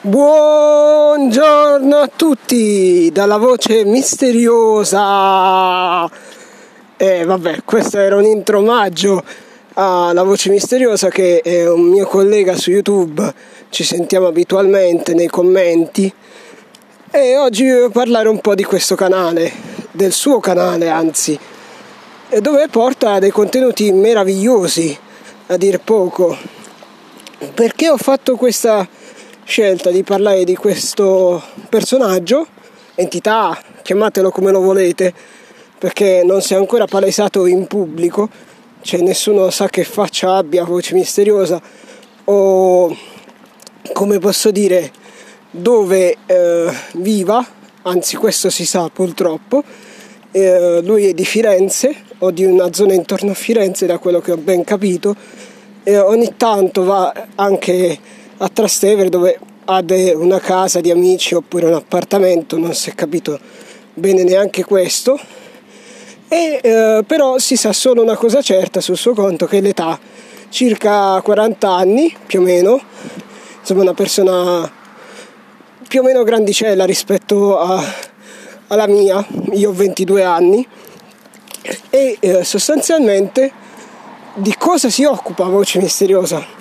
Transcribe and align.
Buongiorno 0.00 1.96
a 1.96 2.08
tutti 2.14 3.10
dalla 3.12 3.36
voce 3.36 3.84
misteriosa. 3.84 4.96
E 6.96 7.04
eh, 7.04 7.24
vabbè, 7.24 7.64
questo 7.64 7.98
era 7.98 8.14
un 8.14 8.24
intro 8.24 8.58
omaggio 8.58 9.20
alla 9.74 10.22
voce 10.22 10.50
misteriosa 10.50 11.08
che 11.08 11.40
è 11.40 11.68
un 11.68 11.80
mio 11.80 12.06
collega 12.06 12.54
su 12.54 12.70
YouTube. 12.70 13.34
Ci 13.70 13.82
sentiamo 13.82 14.28
abitualmente 14.28 15.14
nei 15.14 15.26
commenti. 15.26 16.14
E 17.10 17.36
oggi 17.36 17.68
voglio 17.68 17.90
parlare 17.90 18.28
un 18.28 18.38
po' 18.38 18.54
di 18.54 18.62
questo 18.62 18.94
canale, 18.94 19.50
del 19.90 20.12
suo 20.12 20.38
canale 20.38 20.90
anzi, 20.90 21.36
dove 22.40 22.68
porta 22.68 23.18
dei 23.18 23.30
contenuti 23.30 23.90
meravigliosi, 23.90 24.96
a 25.48 25.56
dir 25.56 25.80
poco. 25.80 26.38
Perché 27.52 27.88
ho 27.88 27.96
fatto 27.96 28.36
questa 28.36 28.86
scelta 29.48 29.90
di 29.90 30.02
parlare 30.02 30.44
di 30.44 30.54
questo 30.54 31.42
personaggio, 31.70 32.46
entità, 32.94 33.58
chiamatelo 33.82 34.30
come 34.30 34.50
lo 34.50 34.60
volete, 34.60 35.14
perché 35.78 36.20
non 36.22 36.42
si 36.42 36.52
è 36.52 36.56
ancora 36.58 36.84
palesato 36.84 37.46
in 37.46 37.66
pubblico, 37.66 38.28
cioè 38.82 39.00
nessuno 39.00 39.48
sa 39.48 39.70
che 39.70 39.84
faccia 39.84 40.36
abbia, 40.36 40.64
voce 40.64 40.92
misteriosa 40.92 41.58
o 42.24 42.94
come 43.94 44.18
posso 44.18 44.50
dire 44.50 44.92
dove 45.50 46.14
eh, 46.26 46.70
viva, 46.96 47.42
anzi 47.84 48.16
questo 48.16 48.50
si 48.50 48.66
sa 48.66 48.90
purtroppo, 48.92 49.64
eh, 50.30 50.82
lui 50.82 51.06
è 51.06 51.14
di 51.14 51.24
Firenze 51.24 52.04
o 52.18 52.30
di 52.30 52.44
una 52.44 52.70
zona 52.74 52.92
intorno 52.92 53.30
a 53.30 53.34
Firenze 53.34 53.86
da 53.86 53.96
quello 53.96 54.20
che 54.20 54.32
ho 54.32 54.36
ben 54.36 54.62
capito 54.62 55.16
e 55.82 55.96
ogni 55.96 56.34
tanto 56.36 56.84
va 56.84 57.28
anche 57.36 57.98
a 58.38 58.48
Trastevere 58.48 59.08
dove 59.08 59.38
ha 59.70 59.84
una 60.14 60.40
casa 60.40 60.80
di 60.80 60.90
amici 60.90 61.34
oppure 61.34 61.66
un 61.66 61.74
appartamento, 61.74 62.56
non 62.56 62.72
si 62.72 62.88
è 62.88 62.94
capito 62.94 63.38
bene 63.92 64.22
neanche 64.24 64.64
questo. 64.64 65.20
E, 66.26 66.60
eh, 66.62 67.04
però 67.06 67.38
si 67.38 67.56
sa 67.56 67.72
solo 67.72 68.02
una 68.02 68.16
cosa 68.16 68.40
certa 68.40 68.80
sul 68.80 68.96
suo 68.96 69.12
conto 69.12 69.46
che 69.46 69.60
l'età 69.60 69.98
circa 70.48 71.20
40 71.20 71.70
anni 71.70 72.14
più 72.26 72.40
o 72.40 72.42
meno, 72.42 72.80
insomma 73.60 73.82
una 73.82 73.94
persona 73.94 74.70
più 75.86 76.00
o 76.00 76.02
meno 76.02 76.22
grandicella 76.22 76.84
rispetto 76.84 77.58
a, 77.58 77.82
alla 78.68 78.86
mia, 78.86 79.26
io 79.52 79.70
ho 79.70 79.72
22 79.72 80.22
anni 80.22 80.66
e 81.90 82.16
eh, 82.20 82.44
sostanzialmente 82.44 83.52
di 84.34 84.54
cosa 84.58 84.88
si 84.88 85.04
occupa 85.04 85.44
Voce 85.44 85.78
Misteriosa? 85.78 86.57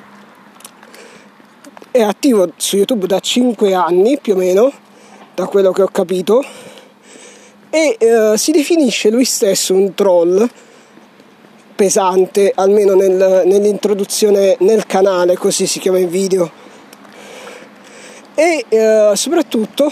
È 1.98 2.04
attivo 2.04 2.52
su 2.58 2.76
YouTube 2.76 3.08
da 3.08 3.20
5 3.20 3.74
anni 3.74 4.20
più 4.20 4.36
o 4.36 4.38
meno, 4.38 4.72
da 5.34 5.48
quello 5.48 5.72
che 5.72 5.82
ho 5.82 5.88
capito, 5.88 6.44
e 7.72 7.98
eh, 7.98 8.38
si 8.38 8.52
definisce 8.52 9.10
lui 9.10 9.26
stesso 9.26 9.74
un 9.74 9.96
troll 9.96 10.48
pesante, 11.76 12.52
almeno 12.54 12.94
nel, 12.94 13.42
nell'introduzione 13.46 14.58
nel 14.60 14.86
canale, 14.86 15.38
così 15.38 15.66
si 15.66 15.80
chiama 15.80 15.98
il 15.98 16.08
video. 16.08 16.52
E 18.36 18.66
eh, 18.70 19.12
soprattutto, 19.16 19.92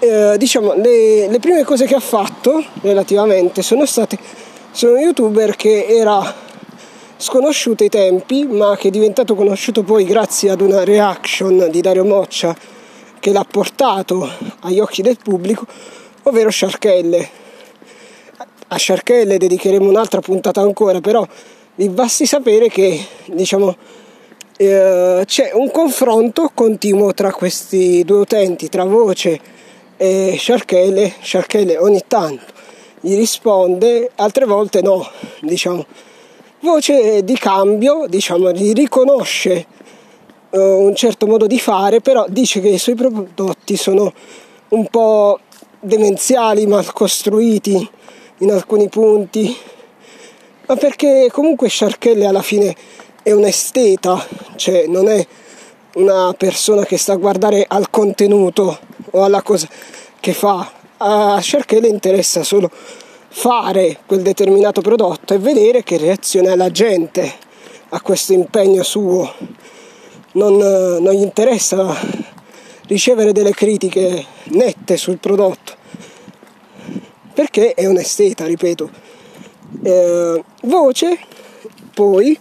eh, 0.00 0.34
diciamo, 0.36 0.74
le, 0.74 1.28
le 1.28 1.38
prime 1.38 1.64
cose 1.64 1.86
che 1.86 1.94
ha 1.94 2.00
fatto 2.00 2.62
relativamente 2.82 3.62
sono 3.62 3.86
state, 3.86 4.18
sono 4.70 4.96
un 4.96 4.98
youtuber 4.98 5.56
che 5.56 5.86
era 5.88 6.43
sconosciuto 7.24 7.84
ai 7.84 7.88
tempi, 7.88 8.44
ma 8.44 8.76
che 8.76 8.88
è 8.88 8.90
diventato 8.90 9.34
conosciuto 9.34 9.82
poi 9.82 10.04
grazie 10.04 10.50
ad 10.50 10.60
una 10.60 10.84
reaction 10.84 11.68
di 11.70 11.80
Dario 11.80 12.04
Moccia 12.04 12.54
che 13.18 13.32
l'ha 13.32 13.46
portato 13.50 14.28
agli 14.60 14.78
occhi 14.78 15.00
del 15.00 15.16
pubblico, 15.16 15.64
ovvero 16.24 16.50
Sciarchelle. 16.50 17.28
A 18.68 18.76
Sciarchelle 18.76 19.38
dedicheremo 19.38 19.88
un'altra 19.88 20.20
puntata 20.20 20.60
ancora, 20.60 21.00
però 21.00 21.26
vi 21.76 21.88
basti 21.88 22.26
sapere 22.26 22.68
che 22.68 23.02
diciamo, 23.24 23.74
eh, 24.58 25.22
c'è 25.24 25.52
un 25.54 25.70
confronto 25.70 26.50
continuo 26.52 27.14
tra 27.14 27.32
questi 27.32 28.04
due 28.04 28.18
utenti, 28.18 28.68
tra 28.68 28.84
voce 28.84 29.40
e 29.96 30.34
Sciarchelle. 30.36 31.10
Sciarchelle 31.22 31.78
ogni 31.78 32.02
tanto 32.06 32.52
gli 33.00 33.16
risponde, 33.16 34.10
altre 34.14 34.44
volte 34.44 34.82
no, 34.82 35.08
diciamo 35.40 35.86
voce 36.64 37.22
di 37.22 37.36
cambio, 37.36 38.06
diciamo, 38.08 38.50
riconosce 38.50 39.66
uh, 40.50 40.58
un 40.58 40.94
certo 40.96 41.26
modo 41.26 41.46
di 41.46 41.60
fare, 41.60 42.00
però 42.00 42.24
dice 42.28 42.60
che 42.60 42.70
i 42.70 42.78
suoi 42.78 42.96
prodotti 42.96 43.76
sono 43.76 44.12
un 44.70 44.86
po' 44.88 45.38
demenziali, 45.78 46.66
mal 46.66 46.92
costruiti 46.92 47.88
in 48.38 48.50
alcuni 48.50 48.88
punti, 48.88 49.54
ma 50.66 50.76
perché 50.76 51.28
comunque 51.30 51.68
Sciarchelle 51.68 52.26
alla 52.26 52.42
fine 52.42 52.74
è 53.22 53.30
un 53.30 53.44
esteta, 53.44 54.26
cioè 54.56 54.86
non 54.86 55.08
è 55.08 55.24
una 55.94 56.34
persona 56.36 56.84
che 56.84 56.96
sta 56.96 57.12
a 57.12 57.16
guardare 57.16 57.64
al 57.68 57.90
contenuto 57.90 58.78
o 59.10 59.22
alla 59.22 59.42
cosa 59.42 59.68
che 60.18 60.32
fa. 60.32 60.72
A 60.96 61.38
Sciarchelle 61.38 61.86
interessa 61.86 62.42
solo 62.42 62.70
fare 63.36 63.98
quel 64.06 64.22
determinato 64.22 64.80
prodotto 64.80 65.34
e 65.34 65.38
vedere 65.38 65.82
che 65.82 65.98
reazione 65.98 66.50
ha 66.50 66.56
la 66.56 66.70
gente 66.70 67.32
a 67.88 68.00
questo 68.00 68.32
impegno 68.32 68.84
suo. 68.84 69.34
Non, 70.34 70.56
non 70.56 71.12
gli 71.12 71.22
interessa 71.22 71.94
ricevere 72.86 73.32
delle 73.32 73.52
critiche 73.52 74.24
nette 74.44 74.96
sul 74.96 75.18
prodotto 75.18 75.82
perché 77.34 77.74
è 77.74 77.86
un 77.86 77.98
esteta, 77.98 78.46
ripeto. 78.46 78.90
Eh, 79.82 80.44
voce 80.62 81.18
poi 81.92 82.38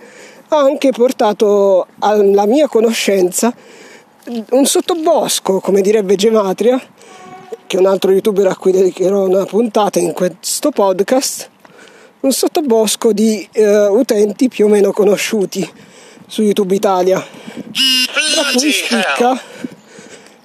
ha 0.50 0.58
anche 0.58 0.92
portato 0.92 1.88
alla 2.00 2.46
mia 2.46 2.68
conoscenza 2.68 3.53
un 4.52 4.66
sottobosco, 4.66 5.59
come 5.59 5.82
direbbe 5.82 6.16
Gematria, 6.16 6.80
che 7.73 7.79
è 7.79 7.81
un 7.81 7.88
altro 7.88 8.11
youtuber 8.11 8.45
a 8.45 8.56
cui 8.56 8.72
dedicherò 8.72 9.25
una 9.25 9.45
puntata 9.45 9.97
in 9.97 10.13
questo 10.13 10.69
podcast, 10.69 11.50
un 12.19 12.31
sottobosco 12.31 13.11
di 13.13 13.50
eh, 13.51 13.88
utenti 13.88 14.47
più 14.47 14.66
o 14.66 14.67
meno 14.67 14.91
conosciuti 14.91 15.67
su 16.28 16.44
YouTube 16.44 16.75
Italia, 16.75 17.17
tra 17.17 18.44
cui 18.56 18.72
spicca 18.72 19.41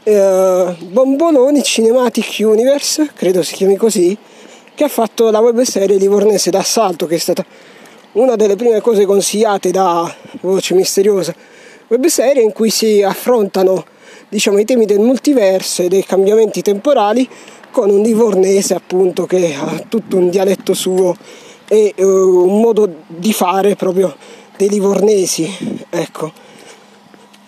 eh, 0.04 0.76
Bomboloni 0.78 1.62
Cinematic 1.62 2.36
Universe, 2.38 3.10
credo 3.14 3.42
si 3.42 3.56
chiami 3.56 3.76
così, 3.76 4.16
che 4.74 4.84
ha 4.84 4.88
fatto 4.88 5.30
la 5.30 5.40
webserie 5.40 5.98
Livornese 5.98 6.48
d'assalto, 6.48 7.04
che 7.04 7.16
è 7.16 7.18
stata 7.18 7.44
una 8.12 8.36
delle 8.36 8.56
prime 8.56 8.80
cose 8.80 9.04
consigliate 9.04 9.70
da 9.70 10.10
Voce 10.40 10.72
Misteriosa, 10.72 11.34
webserie 11.88 12.40
in 12.40 12.52
cui 12.52 12.70
si 12.70 13.02
affrontano 13.02 13.84
diciamo, 14.28 14.58
i 14.58 14.64
temi 14.64 14.84
del 14.84 15.00
multiverso 15.00 15.82
e 15.82 15.88
dei 15.88 16.04
cambiamenti 16.04 16.62
temporali 16.62 17.28
con 17.70 17.90
un 17.90 18.02
livornese 18.02 18.74
appunto 18.74 19.26
che 19.26 19.54
ha 19.54 19.82
tutto 19.88 20.16
un 20.16 20.30
dialetto 20.30 20.74
suo 20.74 21.14
e 21.68 21.94
uh, 21.96 22.02
un 22.04 22.60
modo 22.60 22.88
di 23.06 23.32
fare 23.32 23.76
proprio 23.76 24.16
dei 24.56 24.68
livornesi 24.68 25.86
ecco. 25.90 26.32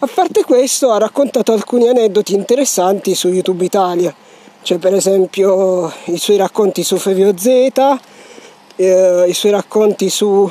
A 0.02 0.08
parte 0.12 0.44
questo 0.44 0.90
ha 0.90 0.98
raccontato 0.98 1.52
alcuni 1.52 1.88
aneddoti 1.88 2.34
interessanti 2.34 3.14
su 3.14 3.28
YouTube 3.28 3.64
Italia. 3.64 4.14
C'è 4.62 4.78
per 4.78 4.94
esempio 4.94 5.92
i 6.04 6.18
suoi 6.18 6.36
racconti 6.36 6.82
su 6.82 6.96
Fevio 6.96 7.36
Z 7.36 7.98
eh, 8.80 9.24
i 9.28 9.34
suoi 9.34 9.52
racconti 9.52 10.08
su 10.08 10.50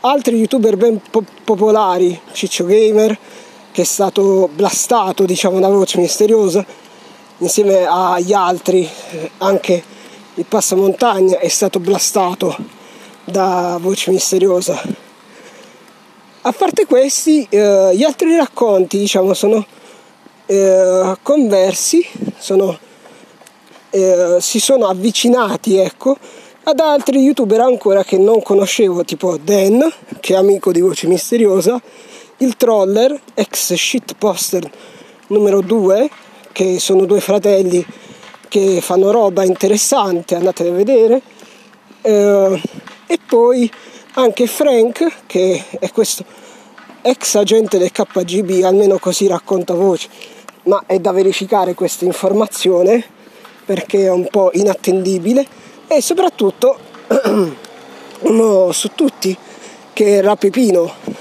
altri 0.00 0.36
youtuber 0.36 0.76
ben 0.76 1.00
po- 1.10 1.24
popolari 1.44 2.18
Ciccio 2.32 2.64
Gamer 2.64 3.18
che 3.78 3.84
è 3.84 3.86
stato 3.86 4.50
blastato 4.52 5.24
diciamo 5.24 5.60
da 5.60 5.68
voce 5.68 6.00
misteriosa 6.00 6.66
insieme 7.38 7.86
agli 7.86 8.32
altri 8.32 8.88
anche 9.38 9.84
il 10.34 10.44
passamontagna 10.44 11.38
è 11.38 11.46
stato 11.46 11.78
blastato 11.78 12.56
da 13.22 13.78
voce 13.80 14.10
misteriosa. 14.10 14.82
A 16.40 16.50
parte 16.50 16.86
questi 16.86 17.46
eh, 17.48 17.92
gli 17.94 18.02
altri 18.02 18.34
racconti 18.34 18.98
diciamo 18.98 19.32
sono 19.32 19.64
eh, 20.46 21.16
conversi 21.22 22.04
sono, 22.36 22.76
eh, 23.90 24.38
si 24.40 24.58
sono 24.58 24.88
avvicinati 24.88 25.76
ecco 25.76 26.18
ad 26.64 26.80
altri 26.80 27.20
youtuber 27.20 27.60
ancora 27.60 28.02
che 28.02 28.18
non 28.18 28.42
conoscevo 28.42 29.04
tipo 29.04 29.36
Dan 29.36 29.88
che 30.18 30.34
è 30.34 30.36
amico 30.36 30.72
di 30.72 30.80
voce 30.80 31.06
misteriosa 31.06 31.80
il 32.38 32.56
troller, 32.56 33.18
ex 33.34 33.74
shitposter 33.74 34.70
numero 35.28 35.60
2, 35.60 36.10
che 36.52 36.78
sono 36.78 37.04
due 37.04 37.20
fratelli 37.20 37.84
che 38.48 38.80
fanno 38.80 39.10
roba 39.10 39.44
interessante, 39.44 40.34
andate 40.34 40.66
a 40.66 40.72
vedere, 40.72 41.20
eh, 42.02 42.60
e 43.06 43.18
poi 43.26 43.70
anche 44.14 44.46
Frank, 44.46 45.26
che 45.26 45.64
è 45.78 45.90
questo 45.90 46.24
ex 47.02 47.34
agente 47.34 47.78
del 47.78 47.92
KGB, 47.92 48.64
almeno 48.64 48.98
così 48.98 49.26
racconta 49.26 49.74
voce, 49.74 50.08
ma 50.64 50.82
è 50.86 50.98
da 50.98 51.12
verificare 51.12 51.74
questa 51.74 52.04
informazione 52.04 53.16
perché 53.64 54.04
è 54.04 54.10
un 54.10 54.26
po' 54.30 54.50
inattendibile 54.54 55.46
e 55.86 56.00
soprattutto 56.00 56.78
uno 58.20 58.72
su 58.72 58.90
tutti 58.94 59.36
che 59.92 60.18
è 60.18 60.22
Rapepino. 60.22 61.17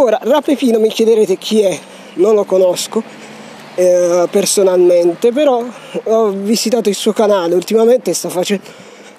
Ora, 0.00 0.18
Rapepino 0.22 0.78
mi 0.78 0.88
chiederete 0.88 1.36
chi 1.36 1.60
è, 1.60 1.78
non 2.14 2.34
lo 2.34 2.44
conosco 2.44 3.02
eh, 3.74 4.26
personalmente, 4.30 5.30
però 5.30 5.62
ho 6.04 6.30
visitato 6.30 6.88
il 6.88 6.94
suo 6.94 7.12
canale, 7.12 7.54
ultimamente 7.54 8.14
sta 8.14 8.30
facendo 8.30 8.64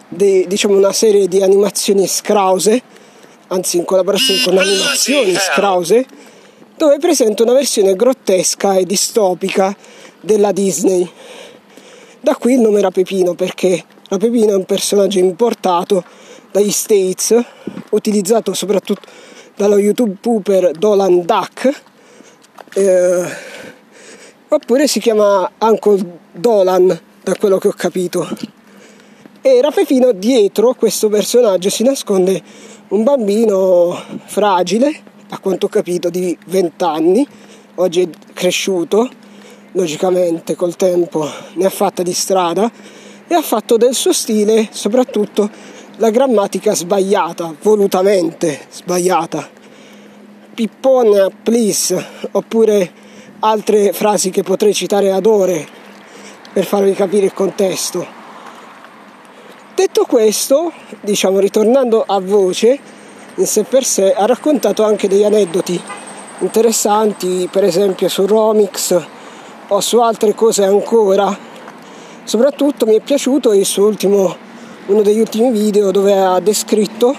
dei, 0.08 0.48
diciamo 0.48 0.76
una 0.76 0.92
serie 0.92 1.28
di 1.28 1.44
animazioni 1.44 2.08
scrause, 2.08 2.82
anzi 3.50 3.78
in 3.78 3.86
collaborazione 3.86 4.42
con 4.42 4.58
animazioni 4.58 5.36
scrause, 5.36 6.04
dove 6.76 6.98
presenta 6.98 7.44
una 7.44 7.54
versione 7.54 7.96
grottesca 7.96 8.74
e 8.74 8.84
distopica 8.84 9.78
della 10.20 10.52
Disney. 10.52 11.08
Da 12.22 12.36
qui 12.36 12.54
il 12.54 12.60
nome 12.60 12.82
Rapepino 12.82 13.36
perché 13.36 13.86
Rapepino 14.10 14.50
è 14.50 14.56
un 14.56 14.66
personaggio 14.66 15.20
importato 15.20 16.04
dagli 16.52 16.72
States, 16.72 17.40
utilizzato 17.92 18.56
soprattutto 18.56 19.30
dallo 19.62 19.78
YouTube 19.78 20.18
pooper 20.20 20.72
Dolan 20.72 21.24
Duck, 21.24 21.82
eh, 22.74 23.26
oppure 24.48 24.88
si 24.88 25.00
chiama 25.00 25.52
Uncle 25.60 26.20
Dolan, 26.32 27.00
da 27.22 27.36
quello 27.36 27.60
che 27.60 27.68
ho 27.68 27.74
capito. 27.78 28.28
E 29.40 29.62
Rapepino 29.62 30.14
dietro 30.14 30.74
questo 30.74 31.10
personaggio 31.10 31.70
si 31.70 31.84
nasconde 31.84 32.42
un 32.88 33.04
bambino 33.04 33.96
fragile, 34.26 35.00
a 35.30 35.38
quanto 35.38 35.68
ho 35.68 35.70
capito 35.70 36.10
di 36.10 36.36
20 36.48 36.84
anni, 36.84 37.28
oggi 37.76 38.02
è 38.02 38.10
cresciuto, 38.34 39.08
logicamente 39.74 40.56
col 40.56 40.76
tempo 40.76 41.30
ne 41.54 41.66
ha 41.68 41.70
fatta 41.70 42.02
di 42.02 42.14
strada 42.14 42.72
e 43.28 43.36
ha 43.36 43.44
fatto 43.44 43.78
del 43.78 43.94
suo 43.94 44.12
stile 44.12 44.70
soprattutto 44.72 45.48
la 46.02 46.10
grammatica 46.10 46.74
sbagliata, 46.74 47.54
volutamente 47.62 48.62
sbagliata. 48.72 49.48
Pippone, 50.56 51.30
please, 51.44 52.06
oppure 52.32 52.92
altre 53.42 53.94
frasi 53.94 54.32
che 54.32 54.42
potrei 54.42 54.74
citare 54.74 55.12
ad 55.12 55.28
ore 55.28 55.68
per 56.52 56.66
farvi 56.66 56.94
capire 56.94 57.28
il 57.28 57.34
contesto. 57.34 58.04
Detto 59.76 60.06
questo, 60.06 60.74
diciamo 61.02 61.38
ritornando 61.38 62.04
a 62.06 62.20
voce, 62.20 62.80
in 63.36 63.46
sé 63.46 63.62
per 63.62 63.86
sé, 63.86 64.12
ha 64.12 64.26
raccontato 64.26 64.84
anche 64.84 65.08
degli 65.08 65.24
aneddoti 65.24 65.80
interessanti, 66.40 67.48
per 67.52 67.64
esempio 67.64 68.10
su 68.10 68.26
Romix 68.26 69.00
o 69.68 69.80
su 69.80 70.00
altre 70.00 70.34
cose 70.34 70.66
ancora 70.66 71.50
Soprattutto 72.24 72.86
mi 72.86 72.96
è 72.96 73.02
piaciuto 73.02 73.52
il 73.52 73.66
suo 73.66 73.88
ultimo, 73.88 74.36
uno 74.88 75.02
degli 75.04 75.20
ultimi 75.20 75.52
video 75.52 75.92
dove 75.92 76.20
ha 76.20 76.40
descritto 76.40 77.16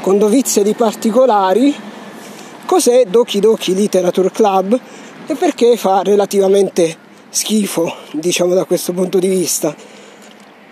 con 0.00 0.18
dovizia 0.18 0.62
di 0.62 0.74
particolari 0.74 1.74
cos'è 2.66 3.04
Doki 3.06 3.40
Doki 3.40 3.74
Literature 3.74 4.30
Club 4.30 4.78
e 5.26 5.34
perché 5.34 5.76
fa 5.76 6.02
relativamente 6.02 6.96
schifo, 7.30 7.94
diciamo 8.12 8.54
da 8.54 8.64
questo 8.64 8.92
punto 8.92 9.18
di 9.18 9.28
vista. 9.28 9.74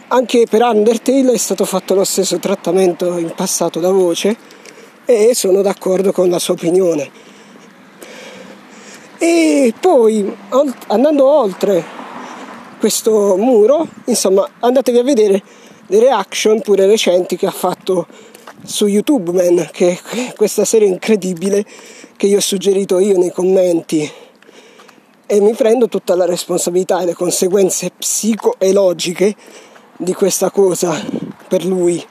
Anche 0.09 0.47
per 0.49 0.63
Undertale 0.63 1.33
è 1.33 1.39
stato 1.39 1.65
fatto 1.65 1.95
lo 1.95 2.05
stesso 2.05 2.39
trattamento 2.39 3.17
in 3.17 3.33
passato 3.35 3.81
da 3.81 3.91
voce 3.91 4.37
e 5.05 5.35
sono 5.35 5.63
d'accordo 5.63 6.13
con 6.13 6.29
la 6.29 6.39
sua 6.39 6.55
opinione. 6.55 7.11
E 9.19 9.73
poi 9.79 10.37
andando 10.89 11.25
oltre 11.25 12.01
questo 12.79 13.37
muro, 13.37 13.87
insomma 14.07 14.47
andatevi 14.59 14.99
a 14.99 15.03
vedere 15.05 15.43
le 15.93 16.01
reaction 16.01 16.63
pure 16.63 16.87
recenti 16.87 17.37
che 17.37 17.47
ha 17.47 17.51
fatto 17.51 18.07
su 18.65 18.87
YouTube 18.87 19.31
Man, 19.33 19.69
che 19.71 20.01
è 20.11 20.33
questa 20.35 20.65
serie 20.65 20.89
incredibile 20.89 21.67
che 22.17 22.27
io 22.27 22.39
ho 22.39 22.41
suggerito 22.41 22.99
io 22.99 23.19
nei 23.19 23.31
commenti. 23.31 24.11
E 25.27 25.41
mi 25.41 25.53
prendo 25.53 25.89
tutta 25.89 26.15
la 26.15 26.25
responsabilità 26.25 27.03
e 27.03 27.05
le 27.05 27.15
conseguenze 27.15 27.91
psico-logiche 27.97 29.37
di 29.99 30.15
questa 30.15 30.51
cosa 30.51 30.99
per 31.47 31.67
lui 31.67 32.03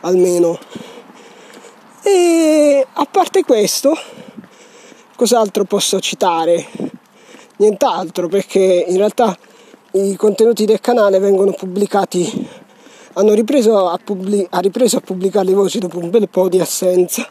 almeno. 0.00 0.58
E 2.02 2.86
a 2.90 3.04
parte 3.04 3.44
questo 3.44 3.98
cos'altro 5.14 5.64
posso 5.64 6.00
citare? 6.00 6.68
Nient'altro 7.56 8.28
perché 8.28 8.86
in 8.88 8.96
realtà 8.96 9.36
i 9.92 10.16
contenuti 10.16 10.64
del 10.64 10.80
canale 10.80 11.18
vengono 11.18 11.52
pubblicati 11.52 12.59
ripreso 13.34 13.98
pubblic- 14.02 14.46
ha 14.50 14.58
ripreso 14.60 14.98
a 14.98 15.00
pubblicare 15.00 15.46
le 15.46 15.54
voci 15.54 15.78
dopo 15.78 15.98
un 15.98 16.10
bel 16.10 16.28
po' 16.28 16.48
di 16.48 16.60
assenza. 16.60 17.28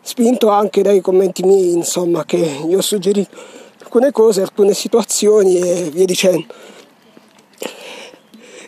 Spinto 0.00 0.48
anche 0.48 0.82
dai 0.82 1.00
commenti 1.00 1.42
miei 1.42 1.72
insomma 1.72 2.24
che 2.24 2.38
gli 2.66 2.74
ho 2.74 2.80
suggerito 2.80 3.36
alcune 3.82 4.10
cose 4.10 4.42
alcune 4.42 4.74
situazioni 4.74 5.58
e 5.58 5.90
via 5.90 6.04
dicendo. 6.04 6.46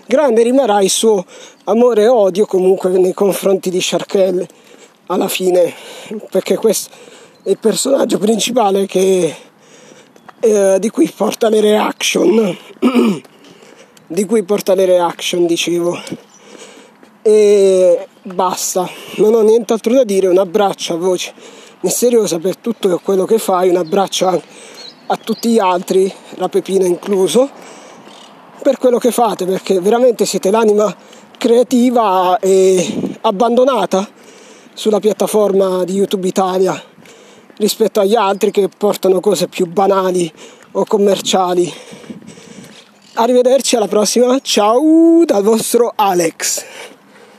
Grande 0.07 0.43
rimarrà 0.43 0.81
il 0.81 0.91
suo 0.91 1.25
amore 1.65 2.03
e 2.03 2.09
odio 2.09 2.47
comunque 2.47 2.91
nei 2.99 3.15
confronti 3.15 3.71
di 3.71 3.81
Sharkelle 3.81 4.49
alla 5.07 5.29
fine 5.29 5.73
perché 6.31 6.57
questo 6.57 6.91
è 7.43 7.51
il 7.51 7.59
personaggio 7.59 8.19
principale 8.19 8.87
che 8.87 9.35
eh, 10.41 10.77
di 10.79 10.89
cui 10.89 11.11
porta 11.15 11.49
le 11.49 11.61
reaction. 11.61 12.57
Di 14.13 14.25
cui 14.25 14.43
porta 14.43 14.75
le 14.75 14.87
reaction 14.87 15.47
dicevo 15.47 15.97
e 17.31 18.09
basta 18.23 18.88
non 19.17 19.35
ho 19.35 19.43
nient'altro 19.43 19.94
da 19.94 20.03
dire 20.03 20.27
un 20.27 20.38
abbraccio 20.38 20.94
a 20.94 20.97
voce 20.97 21.32
misteriosa 21.82 22.38
per 22.38 22.56
tutto 22.56 23.00
quello 23.03 23.25
che 23.25 23.38
fai 23.38 23.69
un 23.69 23.77
abbraccio 23.77 24.43
a 25.06 25.17
tutti 25.17 25.50
gli 25.50 25.59
altri 25.61 26.12
la 26.35 26.49
Pepina 26.49 26.87
incluso 26.87 27.49
per 28.62 28.79
quello 28.79 28.99
che 28.99 29.12
fate 29.12 29.47
perché 29.47 29.81
veramente 29.81 30.25
siete 30.25 30.50
l'anima 30.50 30.94
creativa 31.38 32.38
e 32.41 33.17
abbandonata 33.21 34.09
sulla 34.75 34.99
piattaforma 34.99 35.85
di 35.85 35.94
YouTube 35.94 36.27
Italia 36.27 36.82
rispetto 37.59 38.00
agli 38.00 38.17
altri 38.17 38.50
che 38.50 38.69
portano 38.77 39.21
cose 39.21 39.47
più 39.47 39.67
banali 39.67 40.31
o 40.73 40.85
commerciali. 40.85 41.71
Arrivederci 43.15 43.77
alla 43.77 43.89
prossima, 43.89 44.39
ciao 44.41 45.25
dal 45.25 45.43
vostro 45.43 45.93
Alex. 45.94 46.65